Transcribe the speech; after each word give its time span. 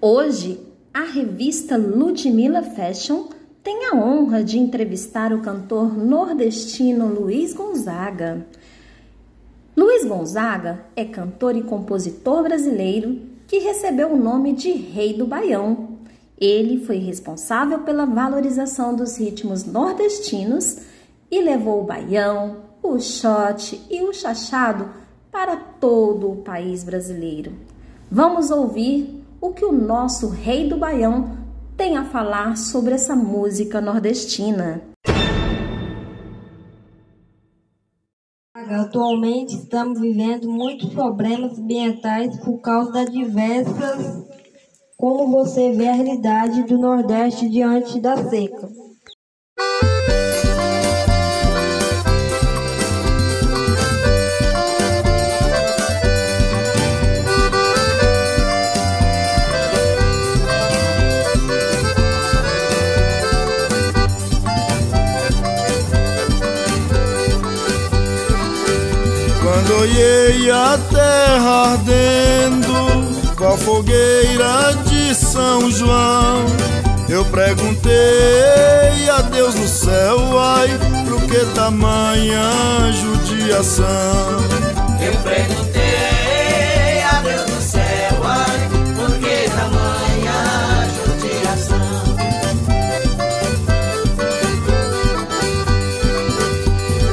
Hoje, 0.00 0.60
a 0.94 1.02
revista 1.02 1.76
Ludmilla 1.76 2.62
Fashion 2.62 3.24
tem 3.64 3.86
a 3.86 3.96
honra 3.96 4.44
de 4.44 4.56
entrevistar 4.56 5.32
o 5.32 5.40
cantor 5.40 5.98
nordestino 5.98 7.08
Luiz 7.08 7.52
Gonzaga. 7.52 8.46
Luiz 9.76 10.04
Gonzaga 10.04 10.84
é 10.94 11.04
cantor 11.04 11.56
e 11.56 11.64
compositor 11.64 12.44
brasileiro 12.44 13.22
que 13.48 13.58
recebeu 13.58 14.12
o 14.12 14.16
nome 14.16 14.52
de 14.52 14.70
Rei 14.70 15.14
do 15.14 15.26
Baião. 15.26 15.98
Ele 16.40 16.78
foi 16.84 16.98
responsável 16.98 17.80
pela 17.80 18.06
valorização 18.06 18.94
dos 18.94 19.18
ritmos 19.18 19.64
nordestinos 19.64 20.78
e 21.28 21.40
levou 21.40 21.82
o 21.82 21.86
baião, 21.86 22.58
o 22.80 23.00
shot 23.00 23.84
e 23.90 24.00
o 24.02 24.12
chachado 24.12 24.90
para 25.32 25.56
todo 25.56 26.30
o 26.30 26.36
país 26.36 26.84
brasileiro. 26.84 27.52
Vamos 28.08 28.52
ouvir 28.52 29.17
o 29.40 29.52
que 29.52 29.64
o 29.64 29.72
nosso 29.72 30.28
Rei 30.28 30.68
do 30.68 30.76
Baião 30.76 31.36
tem 31.76 31.96
a 31.96 32.04
falar 32.04 32.56
sobre 32.56 32.94
essa 32.94 33.14
música 33.14 33.80
nordestina. 33.80 34.82
Atualmente 38.54 39.54
estamos 39.54 40.00
vivendo 40.00 40.50
muitos 40.50 40.92
problemas 40.92 41.58
ambientais 41.58 42.36
por 42.40 42.60
causa 42.60 42.92
das 42.92 43.10
diversas. 43.10 44.26
Como 44.96 45.30
você 45.30 45.72
vê 45.72 45.88
a 45.88 45.92
realidade 45.92 46.64
do 46.64 46.76
Nordeste 46.76 47.48
diante 47.48 48.00
da 48.00 48.16
seca? 48.16 48.68
Olhei 69.78 70.50
a 70.50 70.76
terra 70.90 71.72
ardendo, 71.72 73.34
com 73.36 73.46
a 73.46 73.56
fogueira 73.56 74.74
de 74.84 75.14
São 75.14 75.70
João, 75.70 76.44
eu 77.08 77.24
perguntei 77.26 79.08
a 79.08 79.22
Deus 79.22 79.54
no 79.54 79.68
céu, 79.68 80.38
ai, 80.38 80.68
por 81.08 81.22
que 81.22 81.44
tamanha 81.54 82.50
judiação? 82.92 83.86
Eu 85.00 85.12
perguntei 85.22 87.02
a 87.02 87.20
Deus 87.22 87.46
no 87.48 87.60
céu, 87.62 88.20
ai, 88.24 88.68
por 88.96 89.12
que 89.18 89.48
tamanha 89.48 90.88
judiação? 91.06 92.16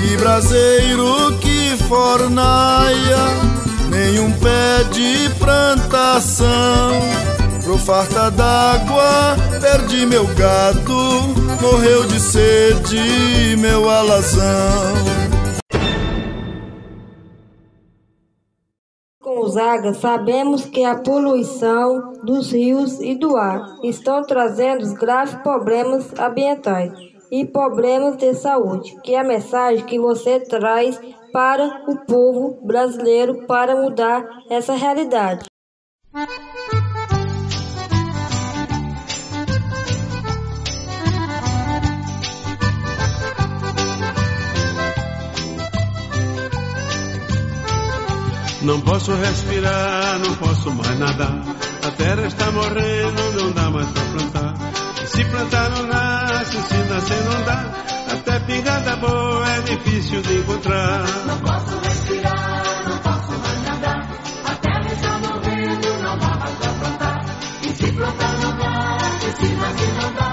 Que 0.00 0.16
braseiro 0.16 0.87
que 0.87 0.87
fornaia, 1.88 3.16
nenhum 3.90 4.30
pé 4.32 4.84
de 4.92 5.30
plantação. 5.38 6.92
Pro 7.64 7.78
farta 7.78 8.30
d'água, 8.30 9.36
perdi 9.60 10.06
meu 10.06 10.26
gado, 10.34 10.92
morreu 11.60 12.06
de 12.06 12.20
sede 12.20 13.56
meu 13.58 13.88
alazão. 13.90 14.94
Gonzaga, 19.22 19.94
sabemos 19.94 20.64
que 20.66 20.84
a 20.84 20.94
poluição 20.94 22.12
dos 22.22 22.52
rios 22.52 23.00
e 23.00 23.14
do 23.14 23.36
ar 23.36 23.76
estão 23.82 24.22
trazendo 24.22 24.92
graves 24.94 25.34
problemas 25.42 26.06
ambientais 26.18 26.92
e 27.30 27.44
problemas 27.44 28.16
de 28.16 28.34
saúde. 28.34 28.96
Que 29.02 29.14
é 29.14 29.20
a 29.20 29.24
mensagem 29.24 29.84
que 29.84 29.98
você 29.98 30.40
traz 30.40 30.98
para 31.32 31.84
o 31.88 32.04
povo 32.06 32.64
brasileiro 32.66 33.46
para 33.46 33.76
mudar 33.76 34.24
essa 34.50 34.74
realidade. 34.74 35.44
Não 48.62 48.80
posso 48.80 49.12
respirar, 49.14 50.18
não 50.18 50.34
posso 50.34 50.70
mais 50.74 50.98
nadar. 50.98 51.42
A 51.86 51.90
terra 51.92 52.26
está 52.26 52.50
morrendo, 52.50 53.40
não 53.40 53.52
dá 53.52 53.70
mais 53.70 53.88
pra 53.88 54.02
plantar. 54.02 54.54
E 55.02 55.06
se 55.06 55.24
plantar 55.24 55.70
não 55.70 55.86
nasce, 55.86 56.52
se 56.52 56.76
nascer 56.90 57.24
não 57.24 57.44
dá. 57.44 57.97
Até 58.10 58.40
pingada 58.40 58.96
boa 58.96 59.48
é 59.48 59.60
difícil 59.62 60.22
de 60.22 60.38
encontrar. 60.38 61.04
Não 61.26 61.38
posso 61.40 61.78
respirar, 61.80 62.88
não 62.88 62.98
posso 62.98 63.38
mais 63.38 63.62
nadar. 63.62 64.08
A 64.44 64.54
terra 64.56 64.92
está 64.92 65.18
morrendo, 65.18 66.02
não 66.02 66.18
dá 66.18 66.36
mais 66.36 66.54
pra 66.54 66.72
plantar. 66.72 67.24
E 67.62 67.68
se 67.68 67.92
plantar 67.92 68.32
não 68.40 68.56
dá, 68.56 68.98
e 69.28 69.32
se 69.36 69.54
não 69.54 70.14
dá. 70.14 70.27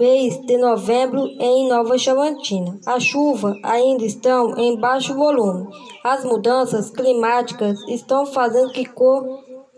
Mês 0.00 0.40
de 0.46 0.56
novembro, 0.56 1.26
em 1.38 1.68
Nova 1.68 1.98
Chavantina, 1.98 2.80
a 2.86 2.98
chuva 2.98 3.54
ainda 3.62 4.02
estão 4.02 4.56
em 4.56 4.74
baixo 4.80 5.14
volume. 5.14 5.68
As 6.02 6.24
mudanças 6.24 6.88
climáticas 6.88 7.78
estão 7.86 8.24
fazendo 8.24 8.72
que, 8.72 8.88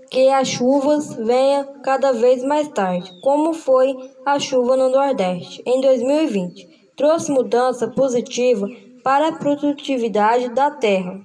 que 0.09 0.29
as 0.29 0.47
chuvas 0.47 1.13
venham 1.17 1.67
cada 1.83 2.13
vez 2.13 2.45
mais 2.45 2.69
tarde, 2.69 3.11
como 3.21 3.53
foi 3.53 3.97
a 4.25 4.39
chuva 4.39 4.77
no 4.77 4.91
Nordeste 4.91 5.61
em 5.67 5.81
2020. 5.81 6.93
Trouxe 6.97 7.33
mudança 7.33 7.89
positiva 7.89 8.69
para 9.03 9.27
a 9.27 9.33
produtividade 9.33 10.51
da 10.51 10.71
terra. 10.71 11.21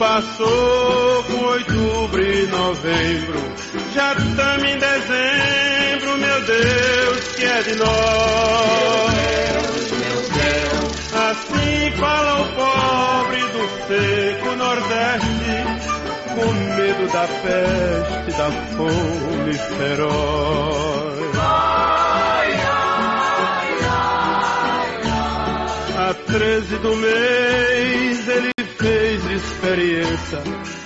Passou 0.00 1.22
com 1.24 1.44
outubro 1.44 2.22
e 2.22 2.46
novembro. 2.46 3.38
Já 3.92 4.14
estamos 4.14 4.64
em 4.64 4.78
dezembro, 4.78 6.16
meu 6.16 6.40
Deus, 6.40 7.20
que 7.36 7.44
é 7.44 7.62
de 7.62 7.74
nós. 7.74 7.90
Assim 11.12 11.90
fala 11.98 12.40
o 12.40 12.44
pobre 12.54 13.40
do 13.40 13.68
seco 13.86 14.56
Nordeste, 14.56 15.52
com 16.34 16.50
medo 16.76 17.12
da 17.12 17.26
peste, 17.28 18.38
da 18.38 18.50
fome 18.74 19.52
feroz. 19.76 21.20
A 25.98 26.14
13 26.14 26.76
do 26.78 26.96
mês 26.96 28.28
ele 28.28 28.59
Maria 29.70 30.79